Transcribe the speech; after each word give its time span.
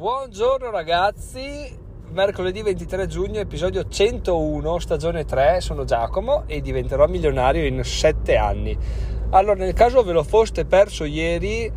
Buongiorno 0.00 0.70
ragazzi, 0.70 1.78
mercoledì 2.12 2.62
23 2.62 3.06
giugno, 3.06 3.38
episodio 3.38 3.86
101, 3.86 4.78
stagione 4.78 5.26
3, 5.26 5.60
sono 5.60 5.84
Giacomo 5.84 6.44
e 6.46 6.62
diventerò 6.62 7.06
milionario 7.06 7.66
in 7.66 7.84
7 7.84 8.34
anni. 8.34 8.74
Allora, 9.28 9.56
nel 9.56 9.74
caso 9.74 10.02
ve 10.02 10.12
lo 10.12 10.22
foste 10.22 10.64
perso 10.64 11.04
ieri, 11.04 11.70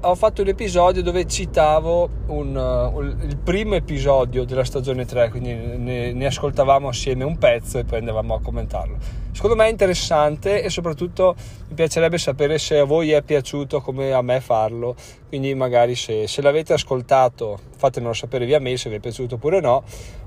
ho 0.00 0.14
fatto 0.14 0.42
un 0.42 0.48
episodio 0.48 1.02
dove 1.02 1.26
citavo 1.26 2.08
un, 2.26 2.54
uh, 2.54 3.00
il 3.00 3.36
primo 3.36 3.74
episodio 3.74 4.44
della 4.44 4.62
stagione 4.62 5.04
3, 5.04 5.28
quindi 5.30 5.52
ne, 5.52 6.12
ne, 6.12 6.26
ascoltavamo 6.26 6.86
assieme 6.86 7.24
un 7.24 7.36
pezzo 7.36 7.78
e 7.78 7.84
poi 7.84 7.98
andavamo 7.98 8.34
a 8.34 8.40
commentarlo. 8.40 8.96
Secondo 9.32 9.56
me 9.56 9.66
è 9.66 9.70
interessante 9.70 10.62
e 10.62 10.70
soprattutto 10.70 11.34
mi 11.68 11.74
piacerebbe 11.74 12.16
sapere 12.16 12.58
se 12.58 12.78
a 12.78 12.84
voi 12.84 13.10
è 13.10 13.22
piaciuto 13.22 13.80
come 13.80 14.12
a 14.12 14.22
me 14.22 14.40
farlo, 14.40 14.94
quindi 15.28 15.52
magari 15.54 15.96
se, 15.96 16.28
se 16.28 16.42
l'avete 16.42 16.74
ascoltato 16.74 17.58
fatemelo 17.76 18.12
sapere 18.12 18.46
via 18.46 18.60
mail 18.60 18.78
se 18.78 18.90
vi 18.90 18.96
è 18.96 19.00
piaciuto 19.00 19.34
oppure 19.34 19.60
no, 19.60 19.82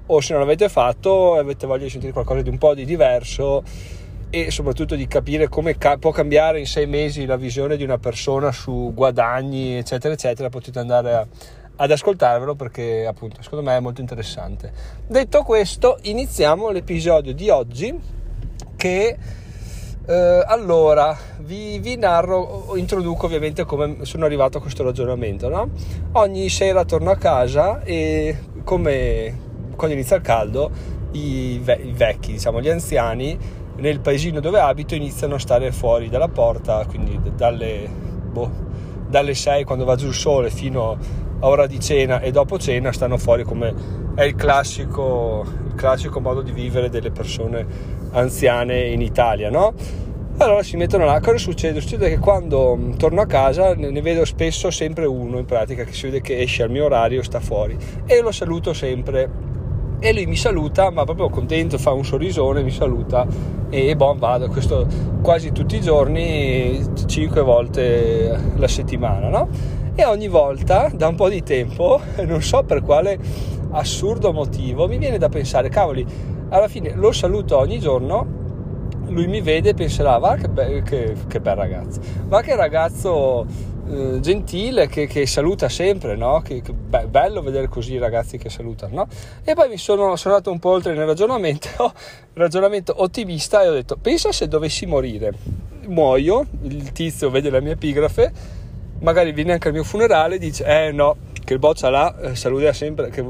o 0.08 0.20
se 0.20 0.34
non 0.34 0.42
l'avete 0.42 0.68
fatto 0.68 1.38
e 1.38 1.40
avete 1.40 1.66
voglia 1.66 1.84
di 1.84 1.90
sentire 1.90 2.12
qualcosa 2.12 2.42
di 2.42 2.50
un 2.50 2.58
po' 2.58 2.74
di 2.74 2.84
diverso 2.84 3.64
e 4.32 4.50
soprattutto 4.50 4.96
di 4.96 5.08
capire 5.08 5.50
come 5.50 5.78
ca- 5.78 5.98
può 5.98 6.12
cambiare 6.12 6.58
in 6.58 6.66
sei 6.66 6.88
mesi 6.88 7.26
la 7.26 7.36
visione 7.36 7.76
di 7.76 7.84
una 7.84 7.98
persona 7.98 8.52
su 8.52 8.92
guadagni, 8.96 9.76
eccetera, 9.76 10.14
eccetera, 10.14 10.50
potete 10.50 10.80
andare 10.80 11.14
a, 11.14 11.28
ad 11.76 11.92
ascoltarvelo 11.92 12.56
perché 12.56 13.06
appunto 13.06 13.42
secondo 13.42 13.70
me 13.70 13.76
è 13.76 13.80
molto 13.82 14.00
interessante. 14.00 14.72
Detto 15.06 15.44
questo, 15.44 16.00
iniziamo 16.04 16.70
l'episodio 16.70 17.34
di 17.34 17.50
oggi 17.50 17.94
che 18.78 19.18
eh, 20.08 20.44
allora 20.48 21.16
vi, 21.40 21.80
vi, 21.80 21.98
narro, 21.98 22.72
introduco 22.76 23.26
ovviamente 23.26 23.66
come 23.66 23.98
sono 24.06 24.24
arrivato 24.24 24.60
a 24.60 24.62
questo 24.62 24.84
ragionamento. 24.84 25.50
No? 25.50 25.70
Ogni 26.14 26.48
sera 26.48 26.86
torno 26.86 27.12
a 27.12 27.18
casa 27.18 27.84
e 27.84 28.38
come 28.64 29.50
quando 29.76 29.94
inizia 29.94 30.16
il 30.16 30.22
caldo, 30.22 30.72
i, 31.12 31.60
ve- 31.62 31.82
i 31.84 31.92
vecchi, 31.92 32.32
diciamo 32.32 32.62
gli 32.62 32.70
anziani, 32.70 33.38
nel 33.78 34.00
paesino 34.00 34.40
dove 34.40 34.60
abito 34.60 34.96
iniziano 34.96 35.36
a 35.36 35.40
stare 35.40 35.72
fuori 35.72 36.10
dalla 36.10 36.28
porta, 36.28 36.86
quindi 36.86 37.20
dalle, 37.36 37.90
boh, 38.32 38.52
dalle 39.08 39.34
6 39.34 39.64
quando 39.64 39.86
va 39.86 39.96
giù 39.96 40.08
il 40.08 40.14
sole 40.14 40.50
fino 40.50 40.92
a 40.92 40.98
ora 41.48 41.68
di 41.68 41.80
cena 41.80 42.20
e 42.20 42.32
dopo 42.32 42.60
cena 42.60 42.92
stanno 42.92 43.18
fuori 43.18 43.44
come 43.44 43.74
è 44.16 44.24
il 44.24 44.36
classico, 44.36 45.46
il 45.68 45.76
classico 45.76 46.20
modo 46.20 46.42
di 46.42 46.52
vivere 46.52 46.90
delle 46.90 47.12
persone 47.12 47.66
anziane 48.12 48.88
in 48.88 49.02
Italia, 49.02 49.50
no? 49.50 49.74
Allora 50.38 50.64
si 50.64 50.76
mettono 50.76 51.06
là, 51.06 51.20
cosa 51.20 51.38
succede? 51.38 51.82
Succede 51.82 52.10
che 52.10 52.18
quando 52.18 52.78
torno 52.98 53.22
a 53.22 53.26
casa 53.26 53.76
ne 53.76 54.02
vedo 54.02 54.26
spesso 54.26 54.72
sempre 54.72 55.06
uno 55.06 55.38
in 55.38 55.46
pratica 55.46 55.84
che 55.84 55.94
si 55.94 56.08
vede 56.08 56.22
che 56.22 56.40
esce 56.40 56.64
al 56.64 56.72
mio 56.72 56.86
orario, 56.86 57.22
sta 57.22 57.40
fuori 57.40 57.78
e 58.06 58.22
lo 58.22 58.32
saluto 58.32 58.74
sempre 58.74 59.30
e 60.04 60.14
lui 60.14 60.26
mi 60.26 60.36
saluta, 60.36 60.90
ma 60.90 61.04
proprio 61.04 61.30
contento, 61.30 61.78
fa 61.78 61.92
un 61.92 62.04
sorrisone, 62.04 62.64
mi 62.64 62.72
saluta 62.72 63.28
e 63.70 63.96
bon 63.96 64.18
vado, 64.18 64.48
questo 64.48 64.88
quasi 65.22 65.52
tutti 65.52 65.76
i 65.76 65.82
giorni, 65.82 66.84
5 67.06 67.42
volte 67.42 68.54
la 68.56 68.68
settimana, 68.68 69.30
no? 69.30 69.48
E 69.94 70.04
ogni 70.06 70.28
volta, 70.28 70.90
da 70.92 71.08
un 71.08 71.14
po' 71.14 71.30
di 71.30 71.44
tempo, 71.44 72.02
non 72.26 72.42
so 72.42 72.64
per 72.64 72.82
quale 72.82 73.20
assurdo 73.74 74.34
motivo, 74.34 74.88
mi 74.88 74.98
viene 74.98 75.20
da 75.20 75.30
pensare, 75.30 75.70
cavoli, 75.70 76.04
alla 76.50 76.68
fine 76.68 76.96
lo 76.96 77.12
saluto 77.12 77.60
ogni 77.60 77.78
giorno, 77.78 78.40
lui 79.10 79.28
mi 79.28 79.42
vede 79.42 79.70
e 79.70 79.74
penserà, 79.76 80.18
va 80.18 80.34
che, 80.34 80.50
be- 80.50 80.82
che, 80.82 81.16
che 81.28 81.40
bel 81.40 81.56
ragazzo, 81.56 82.00
va 82.28 82.42
che 82.42 82.56
ragazzo 82.56 83.46
eh, 83.92 84.20
gentile 84.22 84.88
che, 84.88 85.06
che, 85.06 85.26
saluta 85.26 85.68
sempre, 85.68 86.16
no? 86.16 86.42
Che, 86.42 86.62
che 86.62 86.72
be- 86.72 87.08
bello 87.08 87.42
vedere 87.42 87.68
così 87.68 87.94
i 87.94 87.98
ragazzi 87.98 88.38
che 88.38 88.50
salutano, 88.50 88.96
no? 88.96 89.08
E 89.44 89.54
poi 89.54 89.68
mi 89.68 89.78
sono, 89.78 90.16
sono 90.16 90.36
andato 90.36 90.52
un 90.52 90.60
po' 90.60 90.70
oltre 90.70 90.94
nel 90.94 91.06
ragionamento, 91.06 91.94
ragionamento 92.34 92.94
ottimista 93.02 93.64
e 93.64 93.68
ho 93.70 93.74
detto, 93.74 93.98
pensa 93.98 94.32
se 94.32 94.48
dovessi 94.48 94.86
morire, 94.86 95.34
muoio, 95.88 96.46
il 96.64 96.92
tizio 96.94 97.30
vede 97.30 97.50
la 97.50 97.60
mia 97.60 97.74
epigrafe, 97.74 98.32
magari 99.00 99.34
viene 99.34 99.54
anche 99.54 99.68
al 99.68 99.74
mio 99.74 99.84
funerale 99.84 100.36
e 100.36 100.40
dice, 100.40 100.64
eh 100.64 100.92
no, 100.92 101.18
che 101.44 101.54
il 101.54 101.60
boccia 101.60 101.90
là 101.90 102.16
eh, 102.22 102.36
saluta 102.36 102.72
sempre, 102.72 103.10
che 103.10 103.24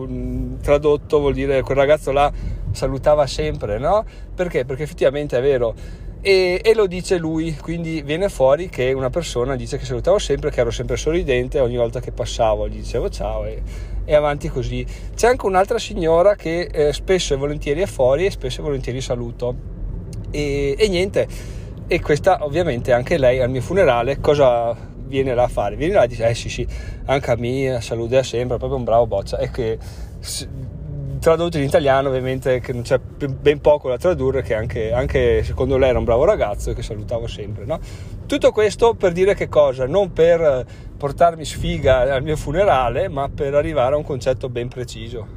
tradotto 0.61 1.19
vuol 1.19 1.33
dire 1.33 1.61
quel 1.63 1.77
ragazzo 1.77 2.11
là 2.11 2.31
salutava 2.71 3.25
sempre, 3.25 3.79
no? 3.79 4.05
Perché? 4.35 4.63
Perché 4.66 4.83
effettivamente 4.83 5.38
è 5.38 5.41
vero 5.41 5.73
e, 6.21 6.61
e, 6.63 6.73
lo 6.75 6.85
dice 6.85 7.17
lui, 7.17 7.55
quindi 7.55 8.01
viene 8.03 8.29
fuori 8.29 8.69
che 8.69 8.93
una 8.93 9.09
persona 9.09 9.55
dice 9.55 9.77
che 9.77 9.85
salutavo 9.85 10.19
sempre, 10.19 10.51
che 10.51 10.59
ero 10.59 10.71
sempre 10.71 10.95
sorridente, 10.95 11.59
ogni 11.59 11.77
volta 11.77 11.99
che 11.99 12.11
passavo 12.11 12.67
gli 12.67 12.75
dicevo 12.75 13.09
ciao 13.09 13.45
e, 13.45 13.61
e 14.05 14.15
avanti 14.15 14.47
così. 14.47 14.85
C'è 15.15 15.27
anche 15.27 15.45
un'altra 15.45 15.79
signora 15.79 16.35
che 16.35 16.69
eh, 16.71 16.93
spesso 16.93 17.33
e 17.33 17.37
volentieri 17.37 17.81
è 17.81 17.87
fuori 17.87 18.25
e 18.25 18.31
spesso 18.31 18.61
e 18.61 18.63
volentieri 18.63 19.01
saluto 19.01 19.55
e, 20.29 20.75
e 20.77 20.87
niente, 20.87 21.27
e 21.87 21.99
questa 21.99 22.45
ovviamente 22.45 22.93
anche 22.93 23.17
lei 23.17 23.41
al 23.41 23.49
mio 23.49 23.61
funerale 23.61 24.19
cosa 24.19 24.75
viene 24.95 25.33
là 25.33 25.43
a 25.43 25.47
fare? 25.47 25.75
Viene 25.75 25.93
là 25.93 26.03
e 26.03 26.07
dice 26.07 26.27
eh 26.27 26.35
sì 26.35 26.49
sì, 26.49 26.65
anche 27.05 27.31
a 27.31 27.35
me 27.35 27.79
saluta 27.81 28.23
sempre, 28.23 28.57
proprio 28.57 28.77
un 28.77 28.85
bravo 28.85 29.07
boccia, 29.07 29.38
è 29.38 29.49
che 29.49 29.77
tradotto 31.21 31.59
in 31.59 31.63
italiano 31.63 32.09
ovviamente 32.09 32.59
che 32.59 32.73
non 32.73 32.81
c'è 32.81 32.97
ben 32.97 33.61
poco 33.61 33.89
da 33.89 33.97
tradurre 33.97 34.41
che 34.41 34.55
anche, 34.55 34.91
anche, 34.91 35.43
secondo 35.43 35.77
lei 35.77 35.89
era 35.89 35.99
un 35.99 36.03
bravo 36.03 36.25
ragazzo 36.25 36.71
e 36.71 36.73
che 36.73 36.81
salutavo 36.81 37.27
sempre 37.27 37.63
no? 37.63 37.79
tutto 38.25 38.51
questo 38.51 38.95
per 38.95 39.11
dire 39.11 39.35
che 39.35 39.47
cosa 39.47 39.85
non 39.85 40.13
per 40.13 40.65
portarmi 40.97 41.45
sfiga 41.45 42.11
al 42.11 42.23
mio 42.23 42.35
funerale 42.35 43.07
ma 43.07 43.29
per 43.29 43.53
arrivare 43.53 43.93
a 43.93 43.97
un 43.97 44.03
concetto 44.03 44.49
ben 44.49 44.67
preciso 44.67 45.27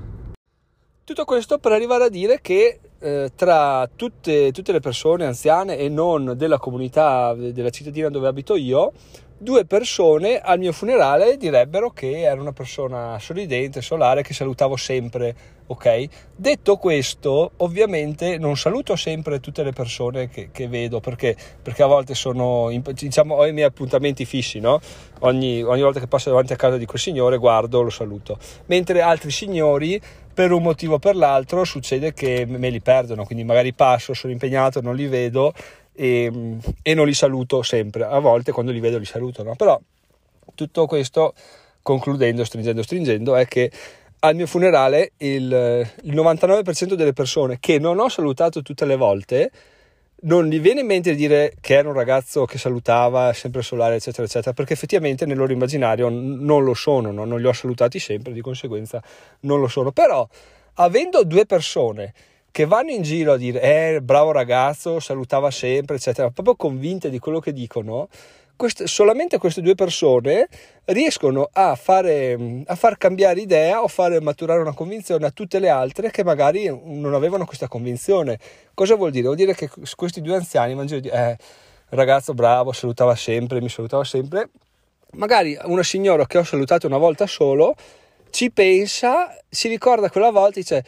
tutto 1.05 1.27
questo 1.27 1.59
per 1.59 1.73
arrivare 1.73 2.05
a 2.05 2.09
dire 2.09 2.41
che 2.41 2.81
eh, 2.99 3.33
tra 3.37 3.87
tutte, 3.95 4.53
tutte 4.53 4.73
le 4.73 4.81
persone 4.81 5.27
anziane 5.27 5.77
e 5.77 5.91
non 5.91 6.33
della 6.35 6.57
comunità 6.57 7.35
della 7.35 7.69
cittadina 7.69 8.09
dove 8.09 8.27
abito 8.27 8.57
io 8.57 8.91
due 9.39 9.65
persone 9.65 10.39
al 10.39 10.59
mio 10.59 10.73
funerale 10.73 11.37
direbbero 11.37 11.91
che 11.91 12.23
era 12.23 12.41
una 12.41 12.53
persona 12.53 13.19
sorridente, 13.19 13.83
solare, 13.83 14.23
che 14.23 14.33
salutavo 14.33 14.77
sempre, 14.77 15.35
ok? 15.67 16.07
Detto 16.37 16.77
questo, 16.77 17.53
ovviamente 17.59 18.39
non 18.39 18.57
saluto 18.57 18.97
sempre 18.97 19.41
tutte 19.41 19.63
le 19.63 19.73
persone 19.73 20.29
che, 20.29 20.51
che 20.53 20.69
vedo, 20.69 21.01
perché, 21.01 21.37
perché, 21.63 21.83
a 21.83 21.87
volte 21.87 22.15
sono, 22.15 22.71
diciamo, 22.93 23.35
ho 23.35 23.47
i 23.47 23.53
miei 23.53 23.67
appuntamenti 23.67 24.25
fissi, 24.25 24.61
no? 24.61 24.81
Ogni, 25.21 25.63
ogni 25.63 25.83
volta 25.83 26.01
che 26.01 26.07
passo 26.07 26.31
davanti 26.31 26.53
a 26.53 26.57
casa 26.57 26.77
di 26.77 26.87
quel 26.87 27.01
signore 27.01 27.37
guardo, 27.37 27.83
lo 27.83 27.91
saluto. 27.91 28.39
Mentre 28.67 29.01
altri 29.01 29.31
signori 29.31 30.01
per 30.35 30.51
un 30.51 30.63
motivo 30.63 30.95
o 30.95 30.99
per 30.99 31.15
l'altro 31.15 31.65
succede 31.65 32.13
che 32.13 32.45
me 32.47 32.69
li 32.69 32.81
perdono, 32.81 33.25
quindi 33.25 33.45
magari 33.45 33.73
passo, 33.73 34.15
sono 34.15 34.33
impegnato, 34.33 34.81
non 34.81 34.97
li 34.97 35.07
vedo 35.07 35.53
e, 35.95 36.31
e, 36.83 36.95
non 36.95 37.07
li 37.07 37.15
saluto 37.15 37.63
sempre, 37.63 38.05
a 38.05 38.19
volte 38.19 38.53
quando 38.53 38.73
li 38.73 38.81
vedo 38.81 38.99
li 38.99 39.05
saluto, 39.05 39.43
no? 39.43 39.55
però 39.55 39.81
tutto 40.55 40.87
questo, 40.87 41.35
concludendo, 41.83 42.45
stringendo, 42.45 42.83
stringendo, 42.83 43.37
è 43.37 43.47
che 43.47 43.71
al 44.21 44.35
mio 44.35 44.47
funerale 44.47 45.13
il, 45.19 45.87
il 46.03 46.15
99% 46.15 46.95
delle 46.95 47.13
persone 47.13 47.59
che 47.61 47.79
non 47.79 47.99
ho 47.99 48.09
salutato 48.09 48.63
tutte 48.63 48.87
le 48.87 48.97
volte 48.97 49.51
non 50.25 50.47
gli 50.47 50.61
viene 50.61 50.81
in 50.81 50.87
mente 50.87 51.11
di 51.11 51.17
dire 51.17 51.55
che 51.61 51.75
era 51.75 51.89
un 51.89 51.95
ragazzo 51.95 52.47
che 52.47 52.57
salutava 52.57 53.33
sempre 53.33 53.63
solare, 53.63 53.97
eccetera, 53.97 54.27
eccetera, 54.27 54.55
perché 54.55 54.73
effettivamente 54.73 55.27
nel 55.27 55.37
loro 55.37 55.53
immaginario 55.53 56.09
non 56.09 56.65
lo 56.65 56.75
sono, 56.75 57.11
no? 57.11 57.25
non 57.25 57.41
li 57.41 57.47
ho 57.47 57.53
salutati 57.53 57.99
sempre, 57.99 58.33
di 58.33 58.41
conseguenza 58.41 59.03
non 59.41 59.61
lo 59.61 59.69
sono. 59.69 59.93
Però, 59.93 60.27
avendo 60.75 61.25
due 61.25 61.45
persone 61.45 62.15
che 62.55 62.67
vanno 62.67 62.93
in 62.93 63.03
giro 63.03 63.33
a 63.33 63.37
dire 63.37 63.61
eh 63.61 64.01
bravo 64.01 64.31
ragazzo, 64.31 65.01
salutava 65.01 65.51
sempre, 65.51 65.97
eccetera, 65.97 66.31
proprio 66.31 66.55
convinte 66.55 67.11
di 67.11 67.19
quello 67.19 67.41
che 67.41 67.53
dicono, 67.53 68.09
queste, 68.55 68.87
solamente 68.87 69.39
queste 69.39 69.61
due 69.61 69.75
persone 69.75 70.47
riescono 70.85 71.49
a, 71.51 71.75
fare, 71.75 72.63
a 72.65 72.77
far 72.77 72.97
cambiare 72.97 73.41
idea 73.41 73.83
o 73.83 73.89
fare 73.89 74.21
maturare 74.21 74.61
una 74.61 74.73
convinzione 74.73 75.27
a 75.27 75.33
tutte 75.33 75.59
le 75.59 75.69
altre 75.69 76.13
che 76.13 76.23
magari 76.23 76.67
non 76.67 77.13
avevano 77.13 77.45
questa 77.45 77.67
convinzione. 77.67 78.39
Cosa 78.73 78.95
vuol 78.95 79.11
dire? 79.11 79.25
Vuol 79.25 79.37
dire 79.37 79.57
che 79.57 79.69
questi 79.97 80.21
due 80.21 80.37
anziani 80.37 80.75
vanno 80.75 80.89
in 80.89 81.01
giro 81.01 81.13
e 81.13 81.31
eh, 81.31 81.37
ragazzo 81.89 82.35
bravo, 82.35 82.71
salutava 82.71 83.17
sempre, 83.17 83.61
mi 83.61 83.69
salutava 83.69 84.05
sempre. 84.05 84.51
Magari 85.15 85.59
una 85.65 85.83
signora 85.83 86.25
che 86.25 86.39
ho 86.39 86.45
salutato 86.45 86.87
una 86.87 86.99
volta 86.99 87.27
solo 87.27 87.75
ci 88.31 88.51
pensa, 88.51 89.37
si 89.49 89.67
ricorda 89.69 90.11
quella 90.11 90.31
volta 90.31 90.59
e 90.59 90.63
dice 90.63 90.85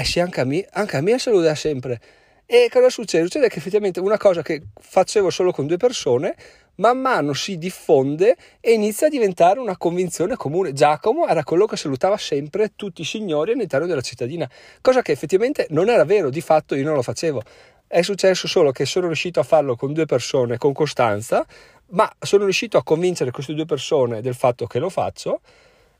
eh 0.00 0.04
sì, 0.04 0.18
anche 0.18 0.40
a 0.40 0.44
me, 0.44 0.66
anche 0.72 0.96
a 0.96 1.00
me 1.02 1.18
saluta 1.18 1.54
sempre. 1.54 2.00
E 2.46 2.68
cosa 2.70 2.88
succede? 2.88 3.24
Succede 3.24 3.48
che 3.48 3.58
effettivamente 3.58 4.00
una 4.00 4.16
cosa 4.16 4.42
che 4.42 4.62
facevo 4.74 5.30
solo 5.30 5.52
con 5.52 5.66
due 5.66 5.76
persone, 5.76 6.34
man 6.76 6.98
mano 6.98 7.32
si 7.34 7.58
diffonde 7.58 8.36
e 8.60 8.72
inizia 8.72 9.06
a 9.06 9.10
diventare 9.10 9.60
una 9.60 9.76
convinzione 9.76 10.36
comune. 10.36 10.72
Giacomo 10.72 11.28
era 11.28 11.44
quello 11.44 11.66
che 11.66 11.76
salutava 11.76 12.16
sempre 12.16 12.72
tutti 12.74 13.02
i 13.02 13.04
signori 13.04 13.52
all'interno 13.52 13.86
della 13.86 14.00
cittadina, 14.00 14.50
cosa 14.80 15.02
che 15.02 15.12
effettivamente 15.12 15.66
non 15.70 15.88
era 15.90 16.04
vero, 16.04 16.30
di 16.30 16.40
fatto 16.40 16.74
io 16.74 16.84
non 16.84 16.94
lo 16.94 17.02
facevo. 17.02 17.42
È 17.86 18.02
successo 18.02 18.48
solo 18.48 18.72
che 18.72 18.86
sono 18.86 19.06
riuscito 19.06 19.38
a 19.38 19.42
farlo 19.42 19.76
con 19.76 19.92
due 19.92 20.06
persone 20.06 20.56
con 20.56 20.72
costanza, 20.72 21.46
ma 21.88 22.10
sono 22.18 22.44
riuscito 22.44 22.78
a 22.78 22.82
convincere 22.82 23.30
queste 23.30 23.52
due 23.52 23.66
persone 23.66 24.22
del 24.22 24.34
fatto 24.34 24.66
che 24.66 24.78
lo 24.78 24.88
faccio 24.88 25.40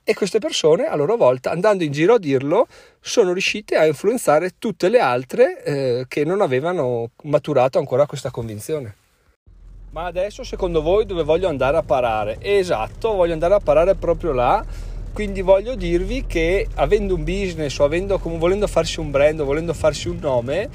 e 0.03 0.13
queste 0.13 0.39
persone 0.39 0.85
a 0.85 0.95
loro 0.95 1.15
volta 1.15 1.51
andando 1.51 1.83
in 1.83 1.91
giro 1.91 2.15
a 2.15 2.19
dirlo 2.19 2.67
sono 2.99 3.31
riuscite 3.33 3.75
a 3.75 3.85
influenzare 3.85 4.53
tutte 4.57 4.89
le 4.89 4.99
altre 4.99 5.63
eh, 5.63 6.05
che 6.07 6.25
non 6.25 6.41
avevano 6.41 7.11
maturato 7.23 7.77
ancora 7.77 8.05
questa 8.05 8.31
convinzione. 8.31 8.95
Ma 9.91 10.05
adesso 10.05 10.43
secondo 10.43 10.81
voi 10.81 11.05
dove 11.05 11.23
voglio 11.23 11.49
andare 11.49 11.77
a 11.77 11.83
parare? 11.83 12.37
Esatto, 12.39 13.13
voglio 13.13 13.33
andare 13.33 13.55
a 13.55 13.59
parare 13.59 13.95
proprio 13.95 14.31
là. 14.31 14.63
Quindi 15.11 15.41
voglio 15.41 15.75
dirvi 15.75 16.25
che 16.25 16.67
avendo 16.75 17.15
un 17.15 17.25
business 17.25 17.77
o 17.79 17.83
avendo, 17.83 18.17
volendo 18.17 18.67
farsi 18.67 19.01
un 19.01 19.11
brand 19.11 19.41
o 19.41 19.45
volendo 19.45 19.73
farsi 19.73 20.07
un 20.07 20.19
nome, 20.21 20.69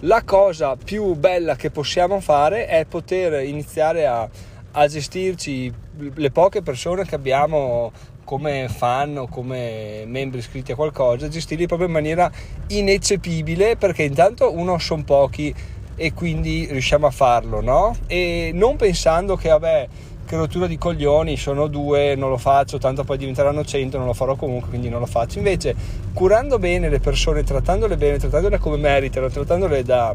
la 0.00 0.22
cosa 0.22 0.76
più 0.76 1.14
bella 1.14 1.56
che 1.56 1.70
possiamo 1.70 2.20
fare 2.20 2.66
è 2.66 2.84
poter 2.84 3.42
iniziare 3.44 4.06
a, 4.06 4.28
a 4.72 4.86
gestirci 4.86 5.72
le 6.14 6.30
poche 6.30 6.60
persone 6.60 7.06
che 7.06 7.14
abbiamo 7.14 7.90
come 8.28 8.68
fan 8.68 9.16
o 9.16 9.26
come 9.26 10.02
membri 10.04 10.40
iscritti 10.40 10.72
a 10.72 10.74
qualcosa, 10.74 11.28
gestirli 11.28 11.66
proprio 11.66 11.86
in 11.86 11.94
maniera 11.94 12.30
ineccepibile 12.66 13.76
perché 13.76 14.02
intanto 14.02 14.54
uno 14.54 14.76
sono 14.76 15.02
pochi 15.02 15.54
e 15.96 16.12
quindi 16.12 16.68
riusciamo 16.70 17.06
a 17.06 17.10
farlo, 17.10 17.62
no? 17.62 17.96
E 18.06 18.50
non 18.52 18.76
pensando 18.76 19.34
che 19.34 19.48
vabbè 19.48 19.88
che 20.26 20.36
rottura 20.36 20.66
di 20.66 20.76
coglioni, 20.76 21.38
sono 21.38 21.68
due, 21.68 22.16
non 22.16 22.28
lo 22.28 22.36
faccio, 22.36 22.76
tanto 22.76 23.02
poi 23.02 23.16
diventeranno 23.16 23.64
cento, 23.64 23.96
non 23.96 24.06
lo 24.06 24.12
farò 24.12 24.36
comunque, 24.36 24.68
quindi 24.68 24.90
non 24.90 25.00
lo 25.00 25.06
faccio. 25.06 25.38
Invece, 25.38 25.74
curando 26.12 26.58
bene 26.58 26.90
le 26.90 27.00
persone, 27.00 27.44
trattandole 27.44 27.96
bene, 27.96 28.18
trattandole 28.18 28.58
come 28.58 28.76
meritano, 28.76 29.30
trattandole 29.30 29.82
da, 29.82 30.14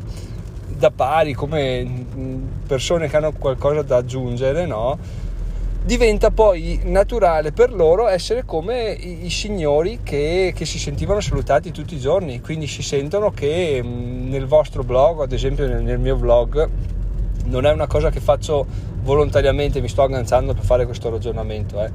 da 0.67 0.91
pari, 0.91 1.33
come 1.33 2.05
persone 2.67 3.07
che 3.07 3.17
hanno 3.17 3.31
qualcosa 3.31 3.81
da 3.81 3.97
aggiungere, 3.97 4.67
no? 4.67 4.99
Diventa 5.85 6.31
poi 6.31 6.79
naturale 6.85 7.51
per 7.51 7.73
loro 7.73 8.07
essere 8.07 8.45
come 8.45 8.91
i, 8.91 9.25
i 9.25 9.29
signori 9.29 9.99
che, 10.01 10.53
che, 10.55 10.65
si 10.65 10.79
sentivano 10.79 11.19
salutati 11.19 11.71
tutti 11.71 11.95
i 11.95 11.99
giorni, 11.99 12.39
quindi 12.39 12.67
si 12.67 12.81
sentono 12.81 13.31
che 13.31 13.81
mh, 13.83 14.29
nel 14.29 14.45
vostro 14.45 14.83
blog, 14.83 15.21
ad 15.21 15.33
esempio 15.33 15.67
nel, 15.67 15.83
nel 15.83 15.99
mio 15.99 16.15
blog, 16.15 16.69
non 17.45 17.65
è 17.65 17.71
una 17.71 17.87
cosa 17.87 18.09
che 18.09 18.21
faccio 18.21 18.65
volontariamente, 19.01 19.81
mi 19.81 19.89
sto 19.89 20.03
agganciando 20.03 20.53
per 20.53 20.63
fare 20.63 20.85
questo 20.85 21.09
ragionamento. 21.09 21.83
Eh. 21.83 21.91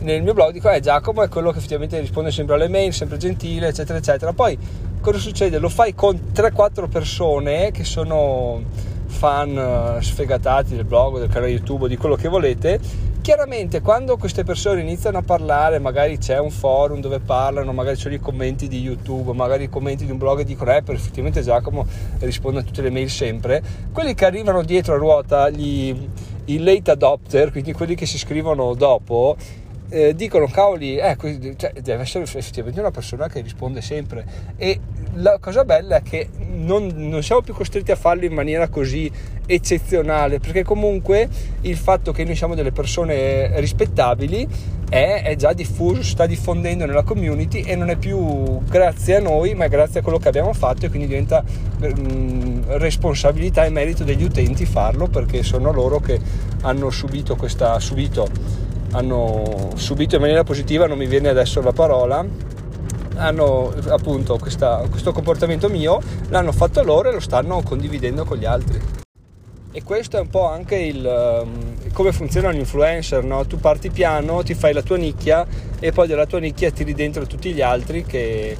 Nel 0.00 0.22
mio 0.22 0.34
blog 0.34 0.52
dico, 0.52 0.70
eh, 0.70 0.80
Giacomo 0.80 1.22
è 1.22 1.28
quello 1.28 1.50
che 1.50 1.58
effettivamente 1.58 1.98
risponde 1.98 2.30
sempre 2.30 2.56
alle 2.56 2.68
mail, 2.68 2.92
sempre 2.92 3.16
gentile, 3.16 3.68
eccetera, 3.68 3.98
eccetera. 3.98 4.34
Poi 4.34 4.58
cosa 5.00 5.18
succede? 5.18 5.58
Lo 5.58 5.70
fai 5.70 5.94
con 5.94 6.30
3-4 6.34 6.88
persone 6.90 7.70
che 7.70 7.84
sono 7.84 8.62
fan 9.06 9.56
eh, 9.56 10.02
sfegatati 10.02 10.76
del 10.76 10.84
blog, 10.84 11.18
del 11.18 11.28
canale 11.28 11.52
YouTube, 11.52 11.88
di 11.88 11.96
quello 11.96 12.16
che 12.16 12.28
volete 12.28 13.08
Chiaramente 13.22 13.82
quando 13.82 14.16
queste 14.16 14.44
persone 14.44 14.80
iniziano 14.80 15.18
a 15.18 15.22
parlare, 15.22 15.78
magari 15.78 16.16
c'è 16.16 16.38
un 16.38 16.50
forum 16.50 17.00
dove 17.00 17.20
parlano, 17.20 17.70
magari 17.72 17.96
c'è 17.96 18.10
i 18.10 18.18
commenti 18.18 18.66
di 18.66 18.80
YouTube, 18.80 19.34
magari 19.34 19.64
i 19.64 19.68
commenti 19.68 20.06
di 20.06 20.10
un 20.10 20.16
blog 20.16 20.40
e 20.40 20.44
dicono 20.44 20.72
eh, 20.72 20.82
effettivamente 20.86 21.42
Giacomo 21.42 21.86
risponde 22.20 22.60
a 22.60 22.62
tutte 22.62 22.80
le 22.80 22.88
mail 22.88 23.10
sempre, 23.10 23.62
quelli 23.92 24.14
che 24.14 24.24
arrivano 24.24 24.62
dietro 24.62 24.94
a 24.94 24.96
ruota, 24.96 25.50
gli, 25.50 25.94
i 26.46 26.58
late 26.60 26.92
adopter, 26.92 27.50
quindi 27.50 27.74
quelli 27.74 27.94
che 27.94 28.06
si 28.06 28.16
scrivono 28.16 28.72
dopo, 28.72 29.36
eh, 29.90 30.14
dicono 30.14 30.46
cavoli, 30.46 30.96
eh, 30.96 31.16
cioè, 31.56 31.72
deve 31.72 32.02
essere 32.02 32.24
effettivamente 32.24 32.80
una 32.80 32.90
persona 32.90 33.28
che 33.28 33.42
risponde 33.42 33.82
sempre. 33.82 34.24
E 34.56 34.80
la 35.14 35.38
cosa 35.38 35.64
bella 35.66 35.96
è 35.96 36.02
che 36.02 36.28
non, 36.64 36.92
non, 36.96 37.22
siamo 37.22 37.42
più 37.42 37.54
costretti 37.54 37.90
a 37.90 37.96
farlo 37.96 38.24
in 38.24 38.32
maniera 38.32 38.68
così 38.68 39.10
eccezionale 39.46 40.38
perché 40.38 40.62
comunque 40.62 41.28
il 41.62 41.76
fatto 41.76 42.12
che 42.12 42.24
noi 42.24 42.36
siamo 42.36 42.54
delle 42.54 42.72
persone 42.72 43.58
rispettabili 43.60 44.46
è, 44.88 45.22
è 45.24 45.36
già 45.36 45.52
diffuso, 45.52 46.02
sta 46.02 46.26
diffondendo 46.26 46.86
nella 46.86 47.02
community 47.02 47.62
e 47.62 47.76
non 47.76 47.90
è 47.90 47.96
più 47.96 48.60
grazie 48.64 49.16
a 49.16 49.20
noi 49.20 49.54
ma 49.54 49.64
è 49.64 49.68
grazie 49.68 50.00
a 50.00 50.02
quello 50.02 50.18
che 50.18 50.28
abbiamo 50.28 50.52
fatto 50.52 50.86
e 50.86 50.88
quindi 50.88 51.08
diventa 51.08 51.42
mh, 51.42 51.86
mm, 51.86 52.62
responsabilità 52.78 53.64
e 53.64 53.70
merito 53.70 54.04
degli 54.04 54.24
utenti 54.24 54.64
farlo 54.64 55.06
perché 55.06 55.42
sono 55.42 55.72
loro 55.72 56.00
che 56.00 56.18
hanno 56.62 56.90
subito 56.90 57.36
questa 57.36 57.78
subito 57.80 58.60
hanno 58.92 59.70
subito 59.74 60.16
in 60.16 60.20
maniera 60.20 60.42
positiva, 60.44 60.86
non 60.86 60.98
mi 60.98 61.06
viene 61.06 61.28
adesso 61.28 61.60
la 61.60 61.72
parola, 61.72 62.24
hanno 63.20 63.72
appunto 63.88 64.38
questa, 64.38 64.82
questo 64.88 65.12
comportamento 65.12 65.68
mio, 65.68 66.00
l'hanno 66.30 66.52
fatto 66.52 66.82
loro 66.82 67.10
e 67.10 67.12
lo 67.12 67.20
stanno 67.20 67.62
condividendo 67.62 68.24
con 68.24 68.38
gli 68.38 68.46
altri. 68.46 68.80
E 69.72 69.84
questo 69.84 70.16
è 70.16 70.20
un 70.20 70.28
po' 70.28 70.48
anche 70.48 70.74
il, 70.76 71.04
um, 71.04 71.92
come 71.92 72.10
funziona 72.10 72.48
un 72.48 72.56
influencer, 72.56 73.22
no? 73.22 73.46
Tu 73.46 73.60
parti 73.60 73.90
piano, 73.90 74.42
ti 74.42 74.54
fai 74.54 74.72
la 74.72 74.82
tua 74.82 74.96
nicchia 74.96 75.46
e 75.78 75.92
poi 75.92 76.08
della 76.08 76.26
tua 76.26 76.40
nicchia 76.40 76.72
tiri 76.72 76.92
dentro 76.92 77.24
tutti 77.26 77.52
gli 77.52 77.60
altri 77.60 78.04
che, 78.04 78.56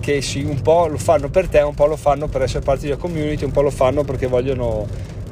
che 0.00 0.20
sì, 0.20 0.42
un 0.42 0.60
po' 0.60 0.86
lo 0.86 0.98
fanno 0.98 1.30
per 1.30 1.48
te, 1.48 1.60
un 1.60 1.74
po' 1.74 1.86
lo 1.86 1.96
fanno 1.96 2.26
per 2.26 2.42
essere 2.42 2.62
parte 2.62 2.86
della 2.86 2.98
community, 2.98 3.44
un 3.44 3.52
po' 3.52 3.62
lo 3.62 3.70
fanno 3.70 4.04
perché 4.04 4.26
vogliono 4.26 4.86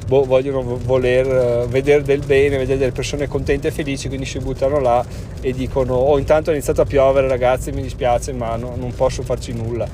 boh, 0.09 0.25
vogliono 0.25 0.79
voler 0.83 1.27
eh, 1.27 1.65
vedere 1.67 2.01
del 2.01 2.25
bene, 2.25 2.57
vedere 2.57 2.79
delle 2.79 2.91
persone 2.91 3.27
contente 3.27 3.67
e 3.67 3.71
felici, 3.71 4.07
quindi 4.07 4.25
si 4.25 4.39
buttano 4.39 4.79
là 4.79 5.05
e 5.39 5.53
dicono 5.53 5.93
oh 5.93 6.17
intanto 6.17 6.49
è 6.49 6.53
iniziato 6.53 6.81
a 6.81 6.85
piovere 6.85 7.27
ragazzi 7.27 7.71
mi 7.71 7.83
dispiace 7.83 8.33
ma 8.33 8.55
no, 8.55 8.73
non 8.75 8.91
posso 8.93 9.21
farci 9.21 9.53
nulla 9.53 9.87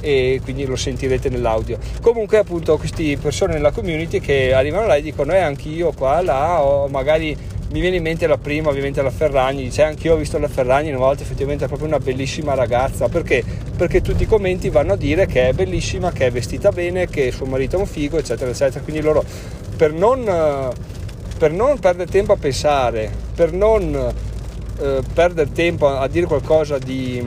e 0.00 0.40
quindi 0.42 0.64
lo 0.64 0.74
sentirete 0.74 1.28
nell'audio. 1.28 1.78
Comunque 2.00 2.38
appunto 2.38 2.78
queste 2.78 3.18
persone 3.18 3.52
nella 3.52 3.70
community 3.70 4.20
che 4.20 4.54
arrivano 4.54 4.86
là 4.86 4.96
e 4.96 5.02
dicono 5.02 5.34
eh 5.34 5.38
anch'io 5.38 5.92
qua, 5.92 6.22
là 6.22 6.62
o 6.62 6.88
magari 6.88 7.36
mi 7.70 7.80
viene 7.80 7.96
in 7.96 8.02
mente 8.02 8.26
la 8.26 8.38
prima 8.38 8.70
ovviamente 8.70 9.02
la 9.02 9.10
Ferragni 9.10 9.64
dice 9.64 9.82
anche 9.82 10.06
io 10.06 10.14
ho 10.14 10.16
visto 10.16 10.38
la 10.38 10.48
Ferragni 10.48 10.88
una 10.88 10.98
volta 10.98 11.22
effettivamente 11.22 11.64
è 11.64 11.66
proprio 11.66 11.86
una 11.86 11.98
bellissima 11.98 12.54
ragazza 12.54 13.08
perché? 13.08 13.44
perché 13.76 14.00
tutti 14.00 14.22
i 14.22 14.26
commenti 14.26 14.70
vanno 14.70 14.94
a 14.94 14.96
dire 14.96 15.26
che 15.26 15.48
è 15.48 15.52
bellissima 15.52 16.10
che 16.10 16.26
è 16.26 16.30
vestita 16.30 16.70
bene 16.70 17.08
che 17.08 17.30
suo 17.30 17.44
marito 17.44 17.76
è 17.76 17.78
un 17.78 17.86
figo 17.86 18.16
eccetera 18.16 18.50
eccetera 18.50 18.82
quindi 18.82 19.02
loro 19.02 19.22
per 19.78 19.92
non, 19.92 20.24
per 21.38 21.52
non 21.52 21.78
perdere 21.78 22.10
tempo 22.10 22.32
a 22.32 22.36
pensare 22.36 23.10
per 23.34 23.52
non 23.52 24.12
eh, 24.80 25.02
perdere 25.14 25.52
tempo 25.52 25.86
a, 25.86 26.00
a 26.00 26.08
dire 26.08 26.26
qualcosa 26.26 26.78
di, 26.78 27.24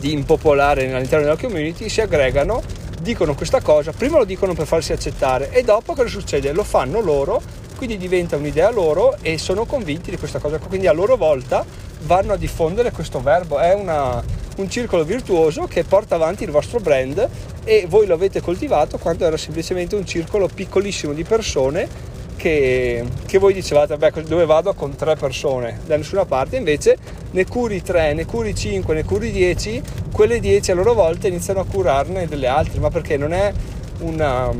di 0.00 0.12
impopolare 0.12 0.92
all'interno 0.92 1.26
della 1.26 1.36
community 1.36 1.88
si 1.88 2.00
aggregano 2.00 2.62
dicono 3.00 3.34
questa 3.34 3.60
cosa 3.60 3.92
prima 3.92 4.16
lo 4.16 4.24
dicono 4.24 4.54
per 4.54 4.66
farsi 4.66 4.92
accettare 4.92 5.50
e 5.52 5.62
dopo 5.62 5.92
cosa 5.92 6.08
succede? 6.08 6.52
lo 6.52 6.64
fanno 6.64 7.00
loro 7.00 7.40
quindi 7.76 7.98
diventa 7.98 8.36
un'idea 8.36 8.70
loro 8.70 9.16
e 9.20 9.38
sono 9.38 9.66
convinti 9.66 10.10
di 10.10 10.16
questa 10.16 10.38
cosa, 10.38 10.58
quindi 10.58 10.86
a 10.86 10.92
loro 10.92 11.16
volta 11.16 11.64
vanno 12.02 12.32
a 12.32 12.36
diffondere 12.36 12.90
questo 12.90 13.20
verbo, 13.20 13.58
è 13.58 13.74
una, 13.74 14.22
un 14.56 14.70
circolo 14.70 15.04
virtuoso 15.04 15.66
che 15.66 15.84
porta 15.84 16.14
avanti 16.14 16.44
il 16.44 16.50
vostro 16.50 16.80
brand 16.80 17.28
e 17.64 17.86
voi 17.88 18.06
lo 18.06 18.14
avete 18.14 18.40
coltivato 18.40 18.98
quando 18.98 19.24
era 19.26 19.36
semplicemente 19.36 19.94
un 19.96 20.06
circolo 20.06 20.48
piccolissimo 20.52 21.12
di 21.12 21.24
persone 21.24 22.14
che, 22.36 23.04
che, 23.26 23.38
voi 23.38 23.54
dicevate, 23.54 23.96
beh, 23.96 24.22
dove 24.24 24.44
vado 24.44 24.74
con 24.74 24.94
tre 24.94 25.16
persone? 25.16 25.80
Da 25.86 25.96
nessuna 25.96 26.26
parte, 26.26 26.56
invece 26.56 26.96
ne 27.30 27.46
curi 27.46 27.82
tre, 27.82 28.12
ne 28.12 28.26
curi 28.26 28.54
cinque, 28.54 28.94
ne 28.94 29.04
curi 29.04 29.30
dieci, 29.30 29.82
quelle 30.12 30.38
dieci 30.38 30.70
a 30.70 30.74
loro 30.74 30.92
volta 30.92 31.28
iniziano 31.28 31.60
a 31.60 31.64
curarne 31.64 32.26
delle 32.26 32.46
altre, 32.46 32.78
ma 32.78 32.90
perché 32.90 33.16
non 33.16 33.32
è 33.32 33.52
una 34.00 34.52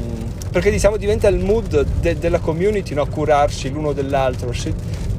perché 0.51 0.71
diciamo 0.71 0.97
diventa 0.97 1.29
il 1.29 1.39
mood 1.39 1.85
de- 2.01 2.19
della 2.19 2.39
community 2.39 2.95
no? 2.95 3.07
curarsi 3.07 3.69
l'uno 3.69 3.93
dell'altro. 3.93 4.55
Se, 4.55 4.73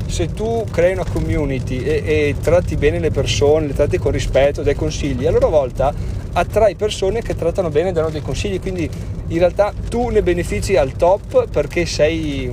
se, 0.07 0.33
tu 0.33 0.65
crei 0.71 0.93
una 0.93 1.05
community 1.05 1.79
e, 1.79 2.01
e, 2.05 2.35
tratti 2.41 2.75
bene 2.75 2.99
le 2.99 3.11
persone 3.11 3.67
le 3.67 3.73
tratti 3.73 3.97
con 3.97 4.11
rispetto 4.11 4.63
dai 4.63 4.75
consigli 4.75 5.25
a 5.25 5.31
loro 5.31 5.49
volta 5.49 5.93
attrai 6.33 6.75
persone 6.75 7.21
che 7.21 7.35
trattano 7.35 7.69
bene 7.69 7.89
e 7.89 7.91
danno 7.91 8.09
dei 8.09 8.21
consigli 8.21 8.59
quindi 8.59 8.89
in 9.27 9.37
realtà 9.37 9.73
tu 9.89 10.09
ne 10.09 10.21
benefici 10.21 10.75
al 10.75 10.93
top 10.93 11.47
perché 11.49 11.85
sei 11.85 12.51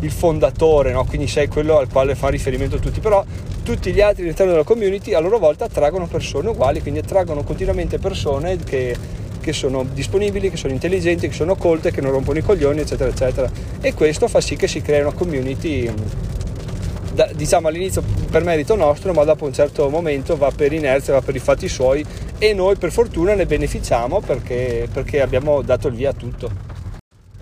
il 0.00 0.10
fondatore 0.10 0.92
no? 0.92 1.04
quindi 1.04 1.26
sei 1.26 1.48
quello 1.48 1.78
al 1.78 1.88
quale 1.88 2.14
fa 2.14 2.28
riferimento 2.28 2.78
tutti 2.78 3.00
però 3.00 3.24
tutti 3.62 3.92
gli 3.92 4.00
altri 4.00 4.22
all'interno 4.22 4.52
della 4.52 4.64
community 4.64 5.14
a 5.14 5.20
loro 5.20 5.38
volta 5.38 5.64
attraggono 5.64 6.06
persone 6.06 6.48
uguali 6.48 6.80
quindi 6.82 7.00
attraggono 7.00 7.42
continuamente 7.44 7.98
persone 7.98 8.56
che 8.58 9.24
che 9.46 9.52
sono 9.52 9.84
disponibili, 9.84 10.50
che 10.50 10.56
sono 10.56 10.72
intelligenti, 10.72 11.28
che 11.28 11.32
sono 11.32 11.54
colte, 11.54 11.92
che 11.92 12.00
non 12.00 12.10
rompono 12.10 12.36
i 12.36 12.42
coglioni, 12.42 12.80
eccetera, 12.80 13.08
eccetera. 13.08 13.48
E 13.80 13.94
questo 13.94 14.26
fa 14.26 14.40
sì 14.40 14.56
che 14.56 14.66
si 14.66 14.82
crei 14.82 15.02
una 15.02 15.12
community, 15.12 15.88
da, 17.12 17.28
diciamo 17.34 17.68
all'inizio 17.68 18.02
per 18.30 18.44
merito 18.44 18.74
nostro, 18.74 19.12
ma 19.12 19.24
dopo 19.24 19.44
un 19.44 19.52
certo 19.52 19.88
momento 19.88 20.36
va 20.36 20.50
per 20.50 20.72
inerzia, 20.72 21.14
va 21.14 21.22
per 21.22 21.34
i 21.34 21.40
fatti 21.40 21.68
suoi 21.68 22.04
e 22.38 22.52
noi 22.52 22.76
per 22.76 22.92
fortuna 22.92 23.34
ne 23.34 23.46
beneficiamo 23.46 24.20
perché, 24.20 24.88
perché 24.92 25.20
abbiamo 25.20 25.62
dato 25.62 25.88
il 25.88 25.94
via 25.94 26.10
a 26.10 26.14
tutto. 26.14 26.50